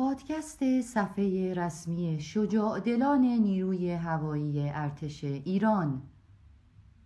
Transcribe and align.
پادکست 0.00 0.80
صفحه 0.80 1.54
رسمی 1.54 2.20
شجاع 2.20 2.80
دلان 2.80 3.20
نیروی 3.20 3.92
هوایی 3.92 4.70
ارتش 4.70 5.24
ایران. 5.24 6.02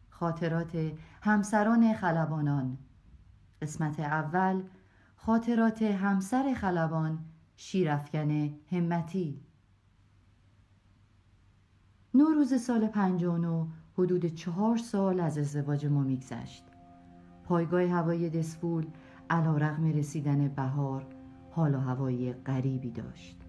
خاطرات 0.08 0.92
همسران 1.22 1.94
خلبانان. 1.94 2.78
قسمت 3.62 4.00
اول 4.00 4.62
خاطرات 5.16 5.82
همسر 5.82 6.54
خلبان 6.54 7.18
شیرفکن 7.56 8.54
همتی. 8.72 9.40
نوروز 12.14 12.62
سال 12.62 12.86
پنجانو 12.86 13.66
حدود 13.98 14.26
چهار 14.26 14.76
سال 14.76 15.20
از 15.20 15.38
ازدواج 15.38 15.86
ما 15.86 16.02
میگذشت. 16.02 16.64
پایگاه 17.44 17.86
هوایی 17.86 18.30
دسفول 18.30 18.86
علا 19.30 19.56
رغم 19.56 19.84
رسیدن 19.84 20.48
بهار 20.48 21.13
حال 21.54 21.74
و 21.74 21.78
هوایی 21.78 22.32
غریبی 22.32 22.90
داشت 22.90 23.44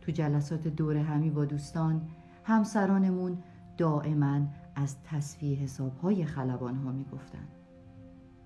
تو 0.00 0.12
جلسات 0.12 0.68
دور 0.68 0.96
همی 0.96 1.30
با 1.30 1.44
دوستان 1.44 2.08
همسرانمون 2.44 3.38
دائما 3.76 4.40
از 4.74 5.02
تصفیه 5.02 5.58
حسابهای 5.58 6.24
خلبان 6.24 6.76
ها 6.76 6.92
می 6.92 7.04
گفتن. 7.04 7.48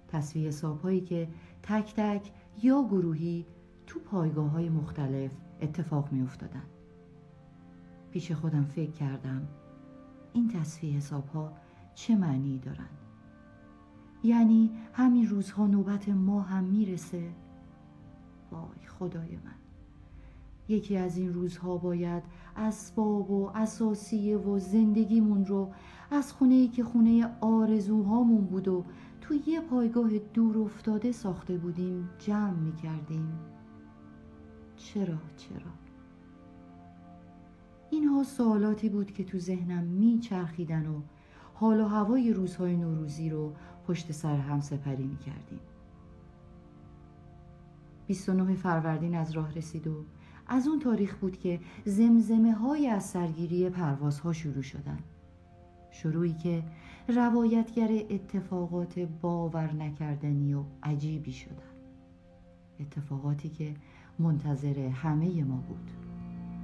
تصفیه 0.08 0.48
حسابهایی 0.48 1.00
که 1.00 1.28
تک 1.62 1.94
تک 1.94 2.32
یا 2.62 2.82
گروهی 2.82 3.46
تو 3.86 4.00
پایگاه 4.00 4.50
های 4.50 4.68
مختلف 4.68 5.30
اتفاق 5.60 6.12
می 6.12 6.22
افتادن. 6.22 6.64
پیش 8.10 8.32
خودم 8.32 8.64
فکر 8.64 8.90
کردم 8.90 9.48
این 10.32 10.48
تصفیه 10.48 10.96
حساب 10.96 11.28
ها 11.28 11.52
چه 11.94 12.16
معنی 12.16 12.58
دارن؟ 12.58 12.88
یعنی 14.22 14.70
همین 14.92 15.28
روزها 15.28 15.66
نوبت 15.66 16.08
ما 16.08 16.40
هم 16.40 16.64
می‌رسه 16.64 17.30
وای 18.54 18.86
خدای 18.98 19.36
من. 19.44 19.54
یکی 20.68 20.96
از 20.96 21.16
این 21.16 21.32
روزها 21.32 21.76
باید 21.76 22.22
اسباب 22.56 23.30
و 23.30 23.50
اساسیه 23.54 24.36
و 24.36 24.58
زندگیمون 24.58 25.46
رو 25.46 25.72
از 26.10 26.32
خونه 26.32 26.54
ای 26.54 26.68
که 26.68 26.84
خونه 26.84 27.30
آرزوهامون 27.40 28.44
بود 28.44 28.68
و 28.68 28.84
تو 29.20 29.34
یه 29.46 29.60
پایگاه 29.60 30.18
دور 30.18 30.58
افتاده 30.58 31.12
ساخته 31.12 31.56
بودیم 31.56 32.10
جمع 32.18 32.50
می 32.50 32.72
کردیم 32.72 33.38
چرا 34.76 35.18
چرا؟ 35.36 35.72
اینها 37.90 38.22
سوالاتی 38.22 38.88
بود 38.88 39.12
که 39.12 39.24
تو 39.24 39.38
ذهنم 39.38 39.84
می 39.84 40.18
چرخیدن 40.18 40.86
و 40.86 41.00
حال 41.54 41.80
و 41.80 41.84
هوای 41.84 42.32
روزهای 42.32 42.76
نوروزی 42.76 43.30
رو 43.30 43.52
پشت 43.86 44.12
سر 44.12 44.36
هم 44.36 44.60
سپری 44.60 45.04
می 45.04 45.16
کردیم 45.16 45.60
29 48.06 48.54
فروردین 48.54 49.14
از 49.14 49.32
راه 49.32 49.52
رسید 49.54 49.86
و 49.86 50.04
از 50.46 50.68
اون 50.68 50.78
تاریخ 50.78 51.16
بود 51.16 51.36
که 51.38 51.60
زمزمه 51.84 52.52
های 52.52 52.86
از 52.86 53.04
سرگیری 53.04 53.70
پروازها 53.70 54.32
شروع 54.32 54.62
شدن. 54.62 54.98
شروعی 55.90 56.34
که 56.34 56.62
روایتگر 57.08 57.88
اتفاقات 58.10 58.98
باور 58.98 59.72
نکردنی 59.72 60.54
و 60.54 60.64
عجیبی 60.82 61.32
شدن. 61.32 61.74
اتفاقاتی 62.80 63.48
که 63.48 63.74
منتظر 64.18 64.78
همه 64.78 65.44
ما 65.44 65.56
بود. 65.56 65.90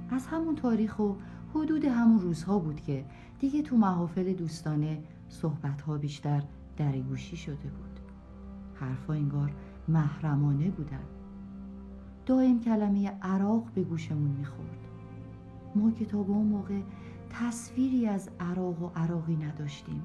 از 0.09 0.27
همون 0.27 0.55
تاریخ 0.55 0.99
و 0.99 1.13
حدود 1.55 1.85
همون 1.85 2.19
روزها 2.19 2.59
بود 2.59 2.81
که 2.81 3.05
دیگه 3.39 3.61
تو 3.61 3.77
محافل 3.77 4.33
دوستانه 4.33 5.03
صحبتها 5.29 5.97
بیشتر 5.97 6.43
درگوشی 6.77 7.37
شده 7.37 7.55
بود. 7.55 7.99
حرفا 8.73 9.13
انگار 9.13 9.51
محرمانه 9.87 10.69
بودن. 10.69 11.20
دائم 12.25 12.59
کلمه 12.59 13.09
عراق 13.21 13.63
به 13.75 13.83
گوشمون 13.83 14.31
می‌خورد. 14.31 14.87
ما 15.75 15.91
که 15.91 16.05
تا 16.05 16.17
اون 16.17 16.45
موقع 16.45 16.81
تصویری 17.29 18.07
از 18.07 18.29
عراق 18.39 18.83
و 18.83 18.89
عراقی 18.95 19.35
نداشتیم. 19.35 20.03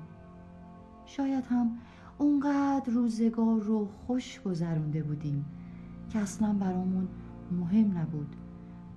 شاید 1.07 1.47
هم 1.47 1.79
اونقدر 2.19 2.93
روزگار 2.93 3.61
رو 3.61 3.89
خوش 4.07 4.41
گذرونده 4.41 5.03
بودیم 5.03 5.45
که 6.11 6.19
اصلا 6.19 6.53
برامون 6.53 7.09
مهم 7.61 7.99
نبود 7.99 8.37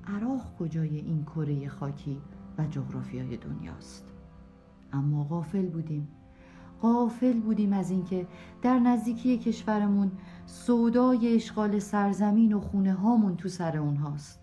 عراق 0.08 0.56
کجای 0.60 0.98
این 0.98 1.24
کره 1.24 1.70
خاکی 1.70 2.22
و 2.58 2.66
جغرافیای 2.66 3.38
دنیاست. 3.38 4.14
اما 4.94 5.24
غافل 5.24 5.66
بودیم. 5.66 6.08
غافل 6.82 7.40
بودیم 7.40 7.74
از 7.74 7.92
اینکه 7.92 8.28
در 8.62 8.80
نزدیکی 8.80 9.38
کشورمون 9.38 10.12
سودای 10.52 11.36
اشغال 11.36 11.80
سرزمین 11.80 12.54
و 12.54 12.60
خونه 12.60 12.94
هامون 12.94 13.38
تو 13.38 13.50
سر 13.50 13.78
اونهاست. 13.78 14.40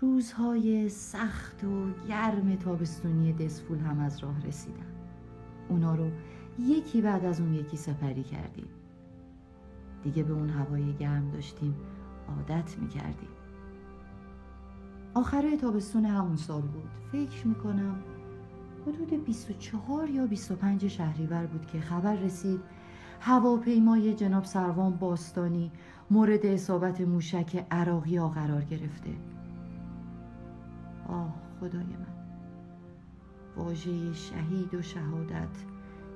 روزهای 0.00 0.88
سخت 0.88 1.64
و 1.64 1.90
گرم 2.08 2.56
تابستونی 2.56 3.32
دسفول 3.32 3.78
هم 3.78 4.00
از 4.00 4.18
راه 4.18 4.46
رسیدن. 4.46 4.86
اونا 5.68 5.94
رو 5.94 6.10
یکی 6.58 7.00
بعد 7.00 7.24
از 7.24 7.40
اون 7.40 7.54
یکی 7.54 7.76
سپری 7.76 8.22
کردیم. 8.22 8.68
دیگه 10.02 10.22
به 10.22 10.32
اون 10.32 10.50
هوای 10.50 10.92
گرم 10.92 11.30
داشتیم 11.30 11.74
عادت 12.28 12.78
می‌کردیم. 12.78 13.30
آخره 15.14 15.56
تابستون 15.56 16.04
همون 16.04 16.36
سال 16.36 16.62
بود. 16.62 16.90
فکر 17.12 17.46
می‌کنم 17.46 18.02
حدود 18.86 19.24
24 19.24 20.10
یا 20.10 20.26
25 20.26 20.88
شهریور 20.88 21.46
بود 21.46 21.66
که 21.66 21.80
خبر 21.80 22.14
رسید 22.16 22.60
هواپیمای 23.20 24.14
جناب 24.14 24.44
سروان 24.44 24.96
باستانی 24.96 25.70
مورد 26.10 26.46
اصابت 26.46 27.00
موشک 27.00 27.66
عراقی 27.70 28.16
ها 28.16 28.28
قرار 28.28 28.64
گرفته. 28.64 29.10
آه 31.08 31.34
خدای 31.60 31.82
من. 31.82 32.18
واژه 33.56 34.12
شهید 34.12 34.74
و 34.74 34.82
شهادت 34.82 35.64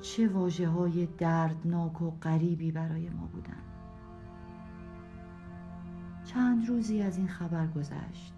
چه 0.01 0.29
واجه 0.29 0.69
های 0.69 1.07
دردناک 1.19 2.03
و 2.03 2.11
غریبی 2.11 2.73
برای 2.73 3.11
ما 3.11 3.27
بودن. 3.27 3.63
چند 6.25 6.69
روزی 6.69 7.03
از 7.03 7.19
این 7.19 7.29
خبر 7.29 7.67
گذشت. 7.67 8.33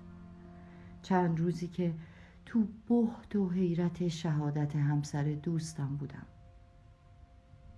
چند 1.03 1.41
روزی 1.41 1.69
که 1.69 1.95
تو 2.47 2.65
بحت 2.89 3.37
و 3.37 3.51
حیرت 3.51 4.09
شهادت 4.09 4.77
همسر 4.77 5.23
دوستم 5.23 5.97
بودم. 5.97 6.27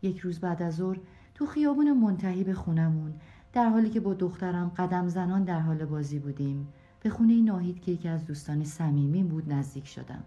یک 0.06 0.18
روز 0.18 0.40
بعد 0.40 0.62
از 0.62 0.76
ظهر 0.76 0.98
تو 1.34 1.46
خیابون 1.46 1.92
منتهی 1.92 2.44
به 2.44 2.54
خونمون 2.54 3.14
در 3.52 3.68
حالی 3.68 3.90
که 3.90 4.00
با 4.00 4.14
دخترم 4.14 4.68
قدم 4.76 5.08
زنان 5.08 5.44
در 5.44 5.60
حال 5.60 5.84
بازی 5.84 6.18
بودیم. 6.18 6.68
به 7.02 7.10
خونه 7.10 7.40
ناهید 7.40 7.80
که 7.80 7.92
یکی 7.92 8.08
از 8.08 8.24
دوستان 8.24 8.64
صمیمی 8.64 9.22
بود 9.22 9.52
نزدیک 9.52 9.86
شدم. 9.86 10.24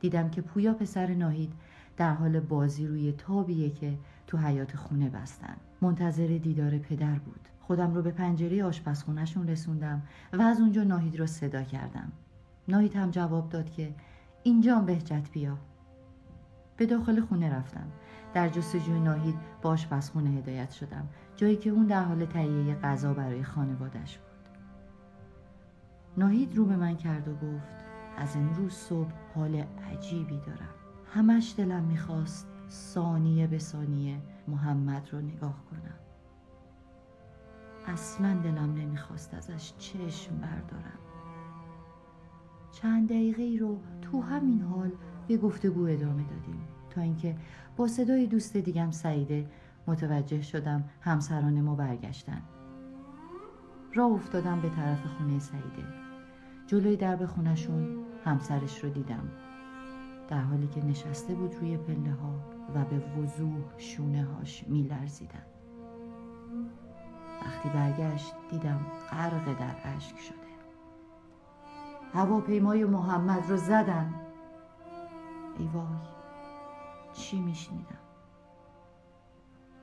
دیدم 0.00 0.30
که 0.30 0.42
پویا 0.42 0.74
پسر 0.74 1.14
ناهید 1.14 1.52
در 1.96 2.14
حال 2.14 2.40
بازی 2.40 2.86
روی 2.86 3.12
تابیه 3.12 3.70
که 3.70 3.98
تو 4.26 4.38
حیات 4.38 4.76
خونه 4.76 5.08
بستن. 5.08 5.56
منتظر 5.80 6.26
دیدار 6.26 6.78
پدر 6.78 7.18
بود. 7.18 7.48
خودم 7.60 7.94
رو 7.94 8.02
به 8.02 8.10
پنجره 8.10 8.64
آشپزخونهشون 8.64 9.48
رسوندم 9.48 10.02
و 10.32 10.42
از 10.42 10.60
اونجا 10.60 10.84
ناهید 10.84 11.18
رو 11.18 11.26
صدا 11.26 11.62
کردم. 11.62 12.12
ناهید 12.68 12.96
هم 12.96 13.10
جواب 13.10 13.48
داد 13.48 13.70
که 13.70 13.94
اینجا 14.42 14.78
بهجت 14.78 15.30
بیا. 15.32 15.58
به 16.76 16.86
داخل 16.86 17.20
خونه 17.20 17.50
رفتم. 17.54 17.86
در 18.34 18.48
جستجوی 18.48 19.00
ناهید 19.00 19.34
باش 19.62 19.86
پس 19.86 20.10
خونه 20.10 20.30
هدایت 20.30 20.70
شدم. 20.70 21.08
جایی 21.36 21.56
که 21.56 21.70
اون 21.70 21.86
در 21.86 22.02
حال 22.04 22.24
تهیه 22.24 22.74
غذا 22.74 23.14
برای 23.14 23.42
خانوادش 23.42 24.18
بود. 24.18 24.28
ناهید 26.16 26.56
رو 26.56 26.64
به 26.64 26.76
من 26.76 26.96
کرد 26.96 27.28
و 27.28 27.34
گفت 27.34 27.76
از 28.16 28.36
امروز 28.36 28.72
صبح 28.72 29.12
حال 29.34 29.64
عجیبی 29.92 30.40
دارم. 30.46 30.74
همش 31.14 31.54
دلم 31.58 31.82
می‌خواست 31.82 32.48
ثانیه 32.70 33.46
به 33.46 33.58
ثانیه 33.58 34.20
محمد 34.48 35.08
رو 35.12 35.20
نگاه 35.20 35.64
کنم. 35.70 35.98
اصلا 37.86 38.34
دلم 38.34 38.74
نمی‌خواست 38.74 39.34
ازش 39.34 39.72
چشم 39.78 40.36
بردارم. 40.36 40.98
چند 42.72 43.08
دقیقه 43.08 43.42
ای 43.42 43.58
رو 43.58 43.78
تو 44.02 44.20
همین 44.20 44.60
حال 44.60 44.90
به 45.28 45.36
گفتگو 45.36 45.84
ادامه 45.84 46.22
دادیم. 46.22 46.60
تا 46.92 47.00
اینکه 47.00 47.36
با 47.76 47.88
صدای 47.88 48.26
دوست 48.26 48.56
دیگم 48.56 48.90
سعیده 48.90 49.46
متوجه 49.86 50.42
شدم 50.42 50.84
همسران 51.00 51.60
ما 51.60 51.74
برگشتن. 51.74 52.42
راه 53.94 54.12
افتادم 54.12 54.60
به 54.60 54.68
طرف 54.68 55.06
خونه 55.06 55.38
سعیده. 55.38 55.84
جلوی 56.66 56.96
درب 56.96 57.26
خونشون 57.26 58.04
همسرش 58.24 58.84
رو 58.84 58.90
دیدم. 58.90 59.28
در 60.28 60.40
حالی 60.40 60.66
که 60.66 60.84
نشسته 60.84 61.34
بود 61.34 61.54
روی 61.54 61.76
پله 61.76 62.12
ها 62.12 62.34
و 62.74 62.84
به 62.84 62.98
وضوح 62.98 63.78
شونه 63.78 64.24
هاش 64.24 64.64
می 64.68 64.82
لرزیدن. 64.82 65.46
وقتی 67.42 67.68
برگشت 67.68 68.34
دیدم 68.50 68.86
غرق 69.10 69.58
در 69.58 69.96
اشک 69.96 70.18
شده. 70.18 70.36
هواپیمای 72.14 72.84
محمد 72.84 73.50
رو 73.50 73.56
زدن. 73.56 74.14
ای 75.58 75.66
وای. 75.66 76.11
چی 77.12 77.40
میشنیدم؟ 77.40 77.98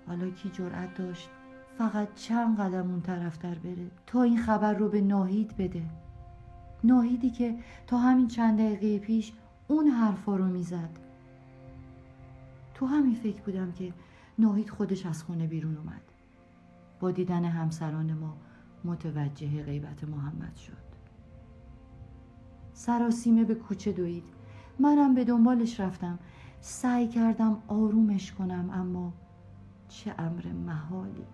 حالا 0.07 0.29
کی 0.29 0.49
جرأت 0.49 0.93
داشت؟ 0.93 1.29
فقط 1.77 2.13
چند 2.15 2.59
قدم 2.59 2.91
اون 2.91 3.01
طرفتر 3.01 3.55
بره. 3.55 3.91
تا 4.07 4.23
این 4.23 4.37
خبر 4.37 4.73
رو 4.73 4.89
به 4.89 5.01
ناهید 5.01 5.57
بده. 5.57 5.85
ناهیدی 6.83 7.29
که 7.29 7.55
تا 7.87 7.97
همین 7.97 8.27
چند 8.27 8.59
دقیقه 8.59 8.99
پیش 8.99 9.33
اون 9.67 9.87
حرفا 9.87 10.35
رو 10.35 10.45
می‌زد. 10.45 10.89
تو 12.73 12.85
همین 12.85 13.15
فکر 13.15 13.41
بودم 13.41 13.71
که 13.71 13.93
ناهید 14.39 14.69
خودش 14.69 15.05
از 15.05 15.23
خونه 15.23 15.47
بیرون 15.47 15.77
اومد. 15.77 16.01
با 16.99 17.11
دیدن 17.11 17.45
همسران 17.45 18.13
ما 18.13 18.37
متوجه 18.83 19.63
غیبت 19.63 20.03
محمد 20.03 20.55
شد. 20.55 20.89
سراسیمه 22.73 23.43
به 23.43 23.55
کوچه 23.55 23.91
دوید. 23.91 24.23
منم 24.79 25.15
به 25.15 25.23
دنبالش 25.23 25.79
رفتم. 25.79 26.19
سعی 26.61 27.07
کردم 27.07 27.57
آرومش 27.67 28.31
کنم 28.31 28.69
اما 28.73 29.13
چه 29.87 30.15
امر 30.17 30.47
محالی. 30.47 31.25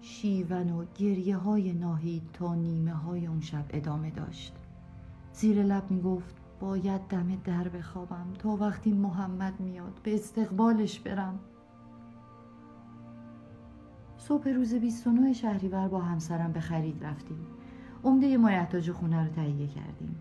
شیون 0.00 0.70
و 0.70 0.84
گریه 0.94 1.36
های 1.36 1.72
ناهید 1.72 2.22
تا 2.32 2.54
نیمه 2.54 2.92
های 2.92 3.26
اون 3.26 3.40
شب 3.40 3.64
ادامه 3.70 4.10
داشت. 4.10 4.54
زیر 5.32 5.62
لب 5.62 5.90
می 5.90 6.02
گفت 6.02 6.34
باید 6.60 7.00
دم 7.00 7.36
در 7.44 7.68
بخوابم 7.68 8.26
تا 8.38 8.48
وقتی 8.48 8.92
محمد 8.92 9.60
میاد 9.60 10.00
به 10.02 10.14
استقبالش 10.14 11.00
برم. 11.00 11.38
صبح 14.18 14.48
روز 14.48 14.74
29 14.74 15.32
شهریور 15.32 15.88
با 15.88 16.00
همسرم 16.00 16.52
به 16.52 16.60
خرید 16.60 17.04
رفتیم. 17.04 17.46
عمده 18.04 18.36
مایحتاج 18.36 18.90
خونه 18.90 19.24
رو 19.24 19.28
تهیه 19.28 19.66
کردیم. 19.66 20.20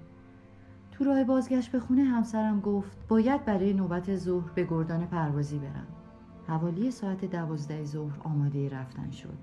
تو 0.97 1.03
راه 1.03 1.23
بازگشت 1.23 1.71
به 1.71 1.79
خونه 1.79 2.03
همسرم 2.03 2.59
گفت 2.59 2.97
باید 3.07 3.45
برای 3.45 3.73
نوبت 3.73 4.15
ظهر 4.15 4.49
به 4.55 4.63
گردان 4.63 5.05
پروازی 5.05 5.59
برم. 5.59 5.87
حوالی 6.47 6.91
ساعت 6.91 7.25
دوازده 7.25 7.83
ظهر 7.83 8.19
آماده 8.23 8.69
رفتن 8.69 9.11
شد. 9.11 9.37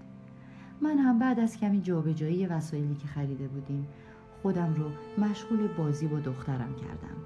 من 0.81 0.99
هم 0.99 1.19
بعد 1.19 1.41
از 1.41 1.57
کمی 1.57 1.81
جابجایی 1.81 2.47
وسایلی 2.47 2.95
که 2.95 3.07
خریده 3.07 3.49
بودیم 3.49 3.87
خودم 4.43 4.75
رو 4.75 4.85
مشغول 5.25 5.69
بازی 5.79 6.07
با 6.07 6.21
دخترم 6.21 6.75
کردم. 6.75 7.17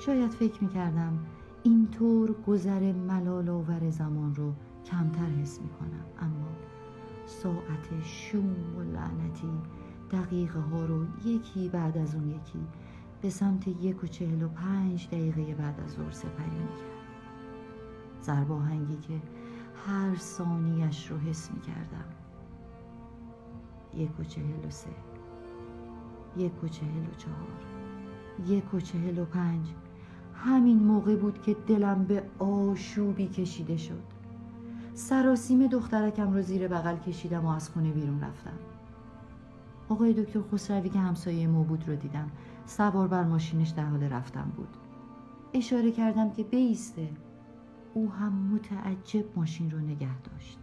شاید 0.00 0.30
فکر 0.30 0.64
می 0.64 0.70
کردم 0.70 1.18
اینطور 1.62 2.34
گذر 2.46 2.92
ملال 2.92 3.48
آور 3.48 3.90
زمان 3.90 4.34
رو 4.34 4.52
کمتر 4.84 5.26
حس 5.42 5.60
می 5.60 5.68
کنم 5.68 6.04
اما 6.20 6.48
ساعت 7.26 8.02
شوم 8.02 8.76
و 8.76 8.82
لعنتی 8.82 9.77
دقیقه 10.12 10.60
ها 10.60 10.84
رو 10.84 11.06
یکی 11.24 11.68
بعد 11.68 11.98
از 11.98 12.14
اون 12.14 12.28
یکی 12.28 12.66
به 13.22 13.30
سمت 13.30 13.68
یک 13.68 14.04
و 14.04 14.06
چهل 14.06 14.42
و 14.42 14.48
پنج 14.48 15.08
دقیقه 15.08 15.54
بعد 15.54 15.80
از 15.80 15.90
ظهر 15.90 16.10
سپری 16.10 16.50
می‌کرد. 16.50 16.98
زرباهنگی 18.20 18.96
که 18.96 19.20
هر 19.86 20.16
ثانیش 20.16 21.10
رو 21.10 21.18
حس 21.18 21.50
می‌کردم. 21.50 22.04
یک 23.94 24.20
و 24.20 24.24
چهل 24.24 24.66
و 24.66 24.70
سه 24.70 24.90
یک 26.36 26.64
و 26.64 26.68
چهل 26.68 27.02
و 27.02 27.14
چهار 27.18 27.48
یک 28.46 28.74
و 28.74 28.80
چهل 28.80 29.18
و 29.18 29.24
پنج. 29.24 29.66
همین 30.34 30.78
موقع 30.78 31.16
بود 31.16 31.42
که 31.42 31.56
دلم 31.66 32.04
به 32.04 32.22
آشوبی 32.38 33.26
کشیده 33.26 33.76
شد. 33.76 34.02
سراسیم 34.94 35.66
دخترکم 35.66 36.32
رو 36.32 36.42
زیر 36.42 36.68
بغل 36.68 36.96
کشیدم 36.96 37.44
و 37.44 37.48
از 37.48 37.70
خونه 37.70 37.90
بیرون 37.90 38.20
رفتم. 38.20 38.67
آقای 39.88 40.12
دکتر 40.12 40.40
خسروی 40.52 40.88
که 40.88 40.98
همسایه 40.98 41.46
ما 41.46 41.62
بود 41.62 41.88
رو 41.88 41.96
دیدم. 41.96 42.30
سوار 42.66 43.08
بر 43.08 43.24
ماشینش 43.24 43.68
در 43.68 43.84
حال 43.84 44.02
رفتن 44.02 44.52
بود. 44.56 44.68
اشاره 45.54 45.92
کردم 45.92 46.30
که 46.30 46.42
بیسته. 46.42 47.08
او 47.94 48.10
هم 48.12 48.32
متعجب 48.32 49.24
ماشین 49.36 49.70
رو 49.70 49.78
نگه 49.78 50.18
داشت. 50.22 50.58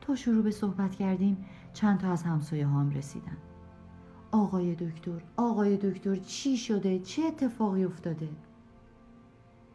تا 0.00 0.14
شروع 0.14 0.42
به 0.42 0.50
صحبت 0.50 0.94
کردیم 0.94 1.44
چند 1.72 1.98
تا 1.98 2.12
از 2.12 2.22
همسایه 2.22 2.66
هم 2.66 2.90
رسیدن. 2.90 3.36
آقای 4.32 4.74
دکتر 4.74 5.22
آقای 5.36 5.76
دکتر 5.76 6.16
چی 6.16 6.56
شده؟ 6.56 6.98
چه 6.98 7.22
اتفاقی 7.22 7.84
افتاده؟ 7.84 8.28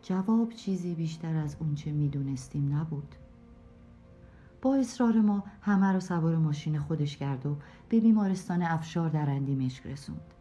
جواب 0.01 0.49
چیزی 0.49 0.95
بیشتر 0.95 1.35
از 1.35 1.57
اونچه 1.59 1.91
می‌دونستیم 1.91 2.75
نبود. 2.75 3.15
با 4.63 4.75
اصرار 4.75 5.21
ما 5.21 5.43
همه 5.61 5.91
رو 5.91 5.99
سوار 5.99 6.37
ماشین 6.37 6.79
خودش 6.79 7.17
کرد 7.17 7.45
و 7.45 7.57
به 7.89 7.99
بیمارستان 7.99 8.61
افشار 8.61 9.09
در 9.09 9.29
اندیمشک 9.29 9.87
رسوند. 9.87 10.33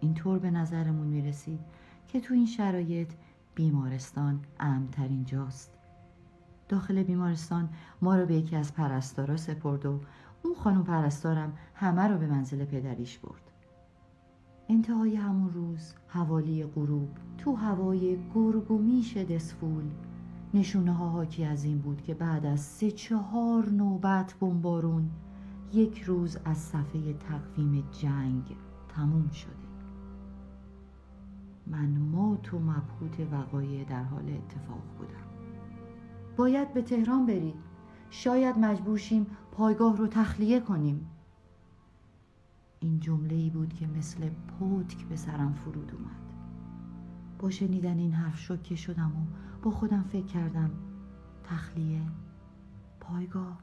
اینطور 0.00 0.38
به 0.38 0.50
نظرمون 0.50 1.06
می 1.06 1.22
رسید 1.22 1.60
که 2.08 2.20
تو 2.20 2.34
این 2.34 2.46
شرایط 2.46 3.12
بیمارستان 3.54 4.40
امترین 4.60 5.24
جاست. 5.24 5.70
داخل 6.68 7.02
بیمارستان 7.02 7.68
ما 8.02 8.16
رو 8.16 8.26
به 8.26 8.34
یکی 8.34 8.56
از 8.56 8.74
پرستارا 8.74 9.36
سپرد 9.36 9.86
و 9.86 10.00
اون 10.42 10.54
خانم 10.54 10.84
پرستارم 10.84 11.52
همه 11.74 12.02
رو 12.02 12.18
به 12.18 12.26
منزل 12.26 12.64
پدریش 12.64 13.18
برد. 13.18 13.50
انتهای 14.68 15.16
همون 15.16 15.52
روز 15.52 15.94
حوالی 16.08 16.64
غروب 16.64 17.08
تو 17.38 17.54
هوای 17.54 18.18
گرگ 18.34 18.70
و 18.70 18.78
میش 18.78 19.16
دسفول 19.16 19.84
نشونه 20.54 20.92
ها 20.92 21.08
حاکی 21.08 21.44
از 21.44 21.64
این 21.64 21.78
بود 21.78 22.02
که 22.02 22.14
بعد 22.14 22.46
از 22.46 22.60
سه 22.60 22.90
چهار 22.90 23.68
نوبت 23.68 24.34
بمبارون 24.34 25.10
یک 25.72 26.02
روز 26.02 26.38
از 26.44 26.58
صفحه 26.58 27.12
تقویم 27.12 27.84
جنگ 27.92 28.56
تموم 28.88 29.30
شده. 29.30 29.54
من 31.66 31.98
مات 31.98 32.54
و 32.54 32.58
مبهوت 32.58 33.32
وقایع 33.32 33.84
در 33.84 34.02
حال 34.02 34.30
اتفاق 34.30 34.82
بودم. 34.98 35.24
باید 36.36 36.74
به 36.74 36.82
تهران 36.82 37.26
برید. 37.26 37.54
شاید 38.10 38.58
مجبور 38.58 38.98
شیم 38.98 39.26
پایگاه 39.52 39.96
رو 39.96 40.06
تخلیه 40.06 40.60
کنیم. 40.60 41.06
این 42.80 43.00
جمله 43.00 43.34
ای 43.34 43.50
بود 43.50 43.74
که 43.74 43.86
مثل 43.86 44.28
پتک 44.28 45.04
به 45.04 45.16
سرم 45.16 45.52
فرود 45.52 45.92
اومد. 45.94 46.32
با 47.38 47.50
شنیدن 47.50 47.98
این 47.98 48.12
حرف 48.12 48.38
شوکه 48.38 48.76
شدم 48.76 49.12
و 49.16 49.43
با 49.64 49.70
خودم 49.70 50.04
فکر 50.12 50.26
کردم. 50.26 50.70
تخلیه. 51.44 52.00
پایگاه. 53.00 53.58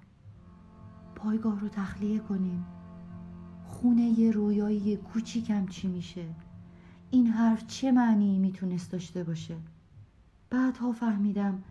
پایگاه 1.15 1.59
رو 1.59 1.67
تخلیه 1.67 2.19
کنیم. 2.19 2.65
خونه 3.65 4.01
یه 4.01 4.31
رویایی 4.31 4.97
کوچیکم 4.97 5.65
چی 5.65 5.87
میشه. 5.87 6.25
این 7.11 7.27
حرف 7.27 7.67
چه 7.67 7.91
معنی 7.91 8.39
می‌تونست 8.39 8.91
داشته 8.91 9.23
باشه؟ 9.23 9.57
بعدها 10.49 10.91
فهمیدم 10.91 11.63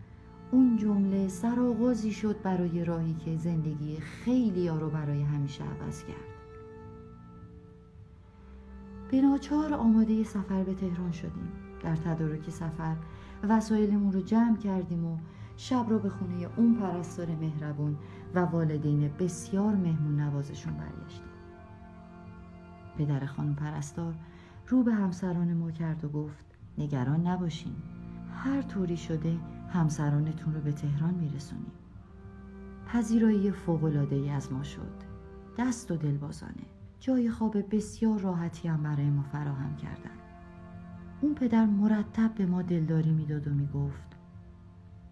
اون 0.51 0.77
جمله 0.77 1.27
سرآغازی 1.27 2.11
شد 2.11 2.41
برای 2.41 2.85
راهی 2.85 3.13
که 3.13 3.37
زندگی 3.37 3.97
خیلی 3.99 4.67
ها 4.67 4.77
رو 4.77 4.89
برای 4.89 5.21
همیشه 5.21 5.63
عوض 5.63 6.03
کرد. 6.03 6.31
به 9.11 9.21
ناچار 9.21 9.73
آماده 9.73 10.23
سفر 10.23 10.63
به 10.63 10.73
تهران 10.73 11.11
شدیم. 11.11 11.60
در 11.83 11.95
تدارک 11.95 12.49
سفر. 12.49 12.95
وسایلمون 13.49 14.11
رو 14.11 14.21
جمع 14.21 14.57
کردیم 14.57 15.05
و 15.05 15.17
شب 15.57 15.85
رو 15.89 15.99
به 15.99 16.09
خونه 16.09 16.47
اون 16.57 16.75
پرستار 16.75 17.27
مهربون 17.27 17.97
و 18.35 18.39
والدین 18.39 19.11
بسیار 19.19 19.75
مهمون 19.75 20.19
نوازشون 20.19 20.73
برگشتیم. 20.73 21.31
پدر 22.97 23.25
خانم 23.25 23.55
پرستار 23.55 24.15
رو 24.67 24.83
به 24.83 24.93
همسران 24.93 25.53
ما 25.53 25.71
کرد 25.71 26.05
و 26.05 26.09
گفت 26.09 26.45
نگران 26.77 27.27
نباشین 27.27 27.75
هر 28.33 28.61
طوری 28.61 28.97
شده 28.97 29.37
همسرانتون 29.69 30.53
رو 30.53 30.61
به 30.61 30.71
تهران 30.71 31.13
میرسونیم. 31.13 31.71
پذیرایی 32.87 33.51
فوقلاده 33.51 34.31
از 34.31 34.51
ما 34.51 34.63
شد. 34.63 35.11
دست 35.57 35.91
و 35.91 35.95
دلبازانه. 35.95 36.65
جای 36.99 37.29
خواب 37.29 37.75
بسیار 37.75 38.19
راحتی 38.19 38.67
هم 38.67 38.83
برای 38.83 39.09
ما 39.09 39.21
فراهم 39.21 39.75
کردن. 39.75 40.30
اون 41.21 41.35
پدر 41.35 41.65
مرتب 41.65 42.33
به 42.35 42.45
ما 42.45 42.61
دلداری 42.61 43.11
می‌داد 43.11 43.47
و 43.47 43.51
می‌گفت 43.51 44.15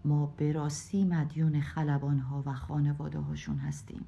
ما 0.04 0.26
به 0.26 0.52
راستی 0.52 1.04
مدیون 1.04 1.60
خلبانها 1.60 2.42
و 2.46 2.54
خانواده 2.54 3.18
هاشون 3.18 3.56
هستیم. 3.56 4.04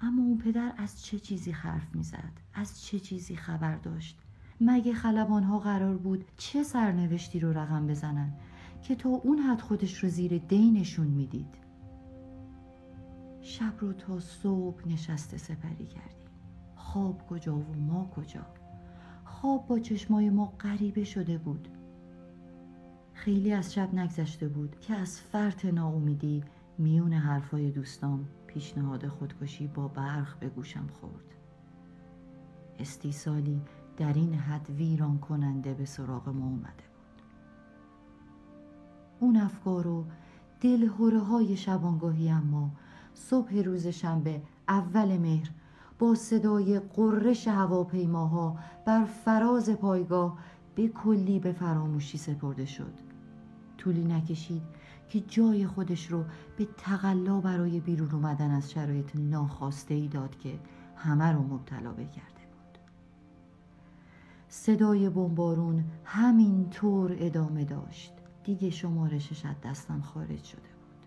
اما 0.00 0.22
اون 0.22 0.38
پدر 0.38 0.72
از 0.76 1.04
چه 1.04 1.18
چیزی 1.18 1.50
حرف 1.50 1.94
می‌زد؟ 1.94 2.32
از 2.54 2.82
چه 2.82 3.00
چیزی 3.00 3.36
خبر 3.36 3.76
داشت؟ 3.76 4.18
مگه 4.60 4.94
خلبانها 4.94 5.58
قرار 5.58 5.96
بود 5.96 6.24
چه 6.36 6.62
سرنوشتی 6.62 7.40
رو 7.40 7.52
رقم 7.52 7.86
بزنن 7.86 8.32
که 8.82 8.94
تا 8.94 9.08
اون 9.08 9.38
حد 9.38 9.60
خودش 9.60 10.04
رو 10.04 10.08
زیر 10.08 10.38
دینشون 10.38 11.06
می‌دید؟ 11.06 11.54
شب 13.40 13.72
رو 13.80 13.92
تا 13.92 14.20
صبح 14.20 14.88
نشسته 14.88 15.36
سپری 15.36 15.86
کردیم. 15.86 16.28
خواب 16.76 17.26
کجا 17.28 17.56
و 17.56 17.74
ما 17.74 18.10
کجا؟ 18.16 18.46
خواب 19.44 19.66
با 19.66 19.78
چشمای 19.78 20.30
ما 20.30 20.52
غریبه 20.60 21.04
شده 21.04 21.38
بود. 21.38 21.68
خیلی 23.12 23.52
از 23.52 23.74
شب 23.74 23.94
نگذشته 23.94 24.48
بود 24.48 24.80
که 24.80 24.94
از 24.94 25.20
فرط 25.20 25.64
ناامیدی 25.64 26.44
میون 26.78 27.12
حرفای 27.12 27.70
دوستام 27.70 28.24
پیشنهاد 28.46 29.08
خودکشی 29.08 29.66
با 29.66 29.88
برق 29.88 30.38
به 30.38 30.48
گوشم 30.48 30.86
خورد. 31.00 31.34
استیصالی 32.78 33.60
در 33.96 34.12
این 34.12 34.34
حد 34.34 34.70
ویران 34.70 35.18
کننده 35.18 35.74
به 35.74 35.84
سراغ 35.84 36.28
ما 36.28 36.46
اومده 36.46 36.64
بود. 36.66 37.22
اون 39.20 39.36
افکار 39.36 39.84
رو 39.84 40.04
دلهوره 40.60 41.20
های 41.20 41.56
شبانگاهی 41.56 42.30
اما 42.30 42.70
صبح 43.14 43.54
روز 43.54 43.86
شنبه 43.86 44.42
اول 44.68 45.18
مهر 45.18 45.50
با 45.98 46.14
صدای 46.14 46.78
قررش 46.78 47.48
هواپیماها 47.48 48.58
بر 48.86 49.04
فراز 49.04 49.70
پایگاه 49.70 50.38
به 50.74 50.88
کلی 50.88 51.38
به 51.38 51.52
فراموشی 51.52 52.18
سپرده 52.18 52.64
شد. 52.66 52.92
طولی 53.78 54.04
نکشید 54.04 54.62
که 55.08 55.20
جای 55.20 55.66
خودش 55.66 56.10
رو 56.10 56.24
به 56.56 56.68
تقلا 56.76 57.40
برای 57.40 57.80
بیرون 57.80 58.10
اومدن 58.10 58.50
از 58.50 58.70
شرایط 58.70 59.16
ناخواسته 59.16 59.94
ای 59.94 60.08
داد 60.08 60.38
که 60.38 60.58
همه 60.96 61.32
رو 61.32 61.42
مبتلا 61.42 61.92
بکرده 61.92 62.44
بود. 62.52 62.78
صدای 64.48 65.08
بمبارون 65.08 65.84
همین 66.04 66.70
طور 66.70 67.16
ادامه 67.18 67.64
داشت. 67.64 68.12
دیگه 68.44 68.70
شمارشش 68.70 69.46
از 69.46 69.54
دستم 69.64 70.00
خارج 70.00 70.44
شده 70.44 70.60
بود. 70.60 71.06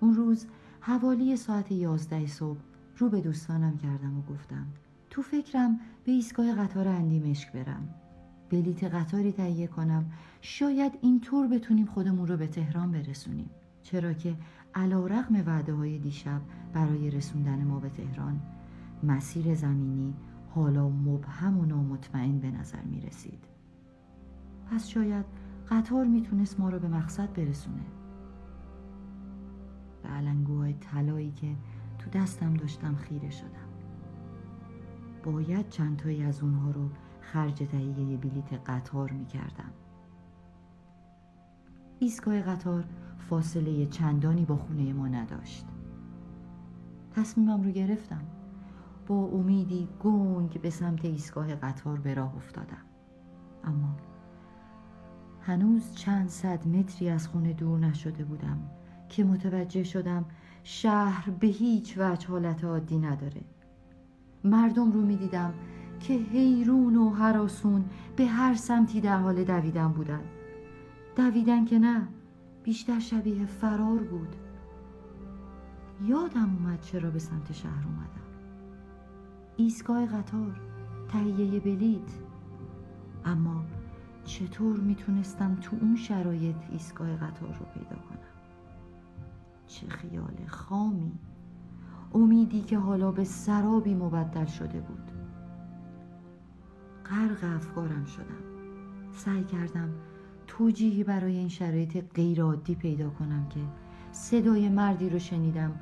اون 0.00 0.14
روز 0.14 0.46
حوالی 0.80 1.36
ساعت 1.36 1.72
یازده 1.72 2.26
صبح 2.26 2.58
رو 2.98 3.08
به 3.08 3.20
دوستانم 3.20 3.76
کردم 3.76 4.18
و 4.18 4.22
گفتم 4.22 4.66
تو 5.10 5.22
فکرم 5.22 5.80
به 6.04 6.12
ایستگاه 6.12 6.54
قطار 6.54 6.88
اندیمشک 6.88 7.52
برم. 7.52 7.88
بلیت 8.50 8.84
قطاری 8.84 9.32
تهیه 9.32 9.66
کنم. 9.66 10.10
شاید 10.40 10.92
اینطور 11.00 11.48
بتونیم 11.48 11.86
خودمون 11.86 12.26
رو 12.26 12.36
به 12.36 12.46
تهران 12.46 12.92
برسونیم. 12.92 13.50
چرا 13.82 14.12
که 14.12 14.36
علا 14.74 15.06
رقم 15.06 15.46
وعده 15.46 15.74
های 15.74 15.98
دیشب 15.98 16.40
برای 16.72 17.10
رسوندن 17.10 17.64
ما 17.64 17.80
به 17.80 17.88
تهران 17.88 18.40
مسیر 19.02 19.54
زمینی 19.54 20.14
حالا 20.54 20.88
مبهم 20.88 21.58
و 21.58 21.64
نامطمئن 21.64 22.38
به 22.38 22.50
نظر 22.50 22.82
می 22.82 23.00
رسید. 23.00 23.44
پس 24.70 24.88
شاید 24.88 25.24
قطار 25.70 26.04
می‌تونست 26.04 26.60
ما 26.60 26.68
رو 26.68 26.78
به 26.78 26.88
مقصد 26.88 27.32
برسونه. 27.32 27.84
به 30.02 30.08
علنگوهای 30.08 30.74
طلایی 30.74 31.30
که 31.30 31.54
تو 31.98 32.10
دستم 32.10 32.54
داشتم 32.54 32.96
خیره 32.96 33.30
شدم 33.30 33.68
باید 35.24 35.68
چند 35.68 35.96
تایی 35.96 36.22
از 36.22 36.42
اونها 36.42 36.70
رو 36.70 36.88
خرج 37.20 37.54
تهیه 37.54 38.16
بلیت 38.16 38.52
قطار 38.66 39.10
می 39.10 39.26
کردم. 39.26 39.72
ایستگاه 41.98 42.40
قطار 42.40 42.84
فاصله 43.18 43.86
چندانی 43.86 44.44
با 44.44 44.56
خونه 44.56 44.92
ما 44.92 45.08
نداشت. 45.08 45.66
تصمیمم 47.14 47.62
رو 47.62 47.70
گرفتم. 47.70 48.22
با 49.06 49.14
امیدی 49.14 49.88
گنگ 50.00 50.60
به 50.60 50.70
سمت 50.70 51.04
ایستگاه 51.04 51.54
قطار 51.54 52.00
به 52.00 52.14
راه 52.14 52.36
افتادم. 52.36 52.84
اما 53.64 53.96
هنوز 55.40 55.94
چند 55.94 56.28
صد 56.28 56.66
متری 56.66 57.08
از 57.08 57.28
خونه 57.28 57.52
دور 57.52 57.78
نشده 57.78 58.24
بودم 58.24 58.58
که 59.08 59.24
متوجه 59.24 59.82
شدم 59.82 60.24
شهر 60.62 61.30
به 61.30 61.46
هیچ 61.46 61.94
وجه 61.98 62.28
حالت 62.28 62.64
عادی 62.64 62.98
نداره. 62.98 63.40
مردم 64.44 64.92
رو 64.92 65.00
می 65.00 65.16
دیدم 65.16 65.54
که 66.00 66.14
حیرون 66.14 66.96
و 66.96 67.10
حراسون 67.10 67.84
به 68.16 68.26
هر 68.26 68.54
سمتی 68.54 69.00
در 69.00 69.18
حال 69.18 69.44
دویدن 69.44 69.88
بودن. 69.88 70.22
دویدن 71.16 71.64
که 71.64 71.78
نه 71.78 72.08
بیشتر 72.62 72.98
شبیه 72.98 73.46
فرار 73.46 73.98
بود. 73.98 74.36
یادم 76.04 76.56
اومد 76.58 76.80
چرا 76.80 77.10
به 77.10 77.18
سمت 77.18 77.52
شهر 77.52 77.84
اومدم. 77.86 78.28
ایستگاه 79.56 80.06
قطار 80.06 80.60
تهیه 81.08 81.60
بلیت 81.60 82.12
اما 83.24 83.64
چطور 84.24 84.80
می‌تونستم 84.80 85.54
تو 85.54 85.76
اون 85.80 85.96
شرایط 85.96 86.56
ایستگاه 86.70 87.16
قطار 87.16 87.48
رو 87.48 87.66
پیدا 87.74 87.96
کنم؟ 87.96 88.37
چه 89.68 89.88
خیال 89.88 90.46
خامی. 90.46 91.12
امیدی 92.14 92.62
که 92.62 92.78
حالا 92.78 93.12
به 93.12 93.24
سرابی 93.24 93.94
مبدل 93.94 94.46
شده 94.46 94.80
بود. 94.80 95.10
غرق 97.06 97.44
افکارم 97.56 98.04
شدم. 98.04 98.44
سعی 99.12 99.44
کردم 99.44 99.88
توجیهی 100.46 101.04
برای 101.04 101.36
این 101.36 101.48
شرایط 101.48 102.04
غیرعادی 102.14 102.74
پیدا 102.74 103.10
کنم 103.10 103.48
که 103.48 103.60
صدای 104.12 104.68
مردی 104.68 105.10
رو 105.10 105.18
شنیدم. 105.18 105.80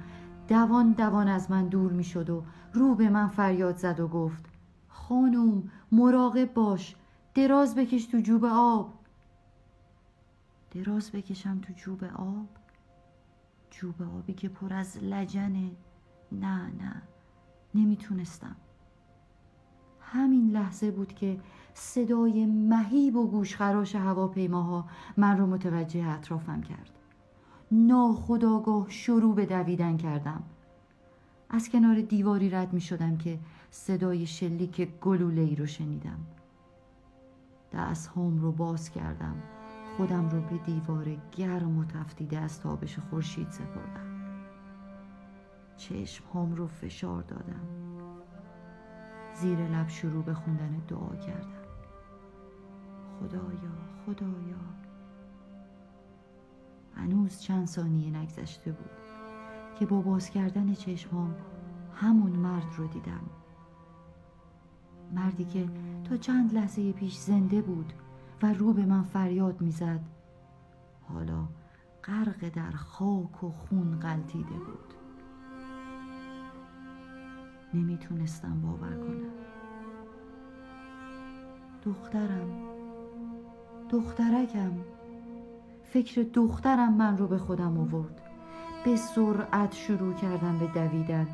دوان 0.48 0.92
دوان 0.92 1.28
از 1.28 1.50
من 1.50 1.68
دور 1.68 1.92
می 1.92 2.04
شد 2.04 2.30
و 2.30 2.42
رو 2.72 2.94
به 2.94 3.08
من 3.08 3.28
فریاد 3.28 3.76
زد 3.76 4.00
و 4.00 4.08
گفت 4.08 4.44
خانوم 4.88 5.70
مراقب 5.92 6.54
باش. 6.54 6.96
دراز 7.34 7.74
بکش 7.74 8.06
تو 8.06 8.20
جوب 8.20 8.44
آب. 8.44 8.94
دراز 10.70 11.12
بکشم 11.12 11.60
تو 11.60 11.72
جوب 11.72 12.04
آب؟ 12.04 12.65
جوب 13.80 14.02
آبی 14.02 14.34
که 14.34 14.48
پر 14.48 14.72
از 14.72 14.98
لجنه 15.02 15.70
نه 16.32 16.66
نه 16.66 17.02
نمی‌تونستم. 17.74 18.56
همین 20.00 20.50
لحظه 20.50 20.90
بود 20.90 21.14
که 21.14 21.40
صدای 21.74 22.46
مهیب 22.46 23.16
و 23.16 23.26
گوشخراش 23.26 23.94
هواپیماها 23.94 24.84
من 25.16 25.38
رو 25.38 25.46
متوجه 25.46 26.08
اطرافم 26.08 26.60
کرد. 26.60 26.90
ناخداگاه 27.72 28.86
شروع 28.88 29.34
به 29.34 29.46
دویدن 29.46 29.96
کردم. 29.96 30.42
از 31.50 31.68
کنار 31.68 32.00
دیواری 32.00 32.50
رد 32.50 32.72
می 32.72 32.80
شدم 32.80 33.16
که 33.16 33.38
صدای 33.70 34.26
شلیک 34.26 35.00
گلوله 35.00 35.42
ای 35.42 35.56
رو 35.56 35.66
شنیدم. 35.66 36.18
دست 37.72 38.08
هم 38.16 38.38
رو 38.38 38.52
باز 38.52 38.90
کردم. 38.90 39.42
خودم 39.96 40.28
رو 40.28 40.40
به 40.40 40.56
دیوار 40.58 41.16
گرم 41.36 41.78
و 41.78 41.84
تفتیده 41.84 42.38
از 42.38 42.60
تابش 42.60 42.98
خورشید 42.98 43.50
سپردم. 43.50 44.16
چشم 45.76 46.24
هم 46.34 46.54
رو 46.54 46.66
فشار 46.66 47.22
دادم. 47.22 47.60
زیر 49.34 49.58
لب 49.58 49.88
شروع 49.88 50.24
به 50.24 50.34
خوندن 50.34 50.82
دعا 50.88 51.16
کردم. 51.16 51.66
خدایا 53.20 53.72
خدایا. 54.06 54.56
هنوز 56.94 57.40
چند 57.40 57.66
ثانیه 57.66 58.18
نگذشته 58.18 58.72
بود 58.72 58.90
که 59.78 59.86
با 59.86 60.00
باز 60.00 60.30
کردن 60.30 60.74
چشمام 60.74 61.34
همون 61.94 62.30
مرد 62.30 62.74
رو 62.76 62.86
دیدم. 62.86 63.30
مردی 65.12 65.44
که 65.44 65.68
تا 66.04 66.16
چند 66.16 66.54
لحظه 66.54 66.92
پیش 66.92 67.16
زنده 67.16 67.62
بود 67.62 67.92
و 68.42 68.52
رو 68.52 68.72
به 68.72 68.86
من 68.86 69.02
فریاد 69.02 69.60
می‌زد. 69.60 70.00
حالا 71.08 71.48
غرق 72.04 72.48
در 72.48 72.70
خاک 72.70 73.44
و 73.44 73.50
خون 73.50 74.00
غلطیده 74.00 74.54
بود. 74.54 74.94
نمی‌تونستم 77.74 78.60
باور 78.60 78.96
کنم. 78.96 79.30
دخترم 81.84 82.50
دخترکم. 83.90 84.72
فکر 85.84 86.22
دخترم 86.22 86.92
من 86.92 87.18
رو 87.18 87.26
به 87.26 87.38
خودم 87.38 87.78
آورد. 87.78 88.20
به 88.84 88.96
سرعت 88.96 89.74
شروع 89.74 90.14
کردم 90.14 90.58
به 90.58 90.66
دویدن. 90.66 91.26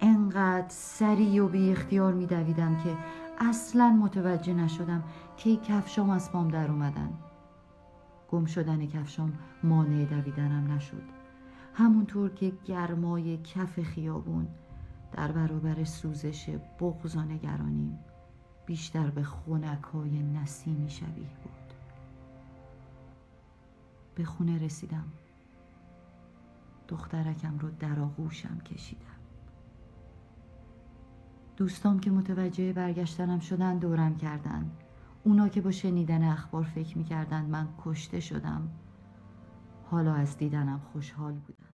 انقدر 0.00 0.68
سریع 0.68 1.44
و 1.44 1.48
بی 1.48 1.70
اختیار 1.70 2.12
می 2.12 2.26
دویدم 2.26 2.76
که 2.76 2.96
اصلا 3.38 3.90
متوجه 3.90 4.54
نشدم 4.54 5.02
که 5.36 5.56
کفشام 5.56 6.10
از 6.10 6.32
پام 6.32 6.48
در 6.48 6.70
اومدن. 6.70 7.12
گم 8.30 8.44
شدن 8.44 8.86
کفشام 8.86 9.32
مانع 9.62 10.04
دویدنم 10.04 10.72
نشد. 10.72 11.02
همونطور 11.74 12.30
که 12.30 12.52
گرمای 12.64 13.36
کف 13.36 13.82
خیابون 13.82 14.48
در 15.12 15.32
برابر 15.32 15.84
سوزش 15.84 16.50
بغض 16.80 17.16
و 17.16 17.20
بیشتر 18.66 19.10
به 19.10 19.22
خونک 19.22 19.82
های 19.82 20.22
نسیمی 20.22 20.90
شبیه 20.90 21.28
بود. 21.42 21.72
به 24.14 24.24
خونه 24.24 24.64
رسیدم. 24.64 25.04
دخترکم 26.88 27.58
رو 27.58 27.70
در 27.70 28.00
آغوشم 28.00 28.58
کشیدم. 28.60 29.06
دوستام 31.56 32.00
که 32.00 32.10
متوجه 32.10 32.72
برگشتنم 32.72 33.40
شدن 33.40 33.78
دورم 33.78 34.16
کردن. 34.16 34.70
اونا 35.26 35.48
که 35.48 35.60
با 35.60 35.70
شنیدن 35.70 36.24
اخبار 36.24 36.64
فکر 36.64 36.98
می‌کردن 36.98 37.46
من 37.46 37.68
کشته 37.84 38.20
شدم 38.20 38.70
حالا 39.84 40.14
از 40.14 40.38
دیدنم 40.38 40.80
خوشحال 40.92 41.34
بودن. 41.34 41.75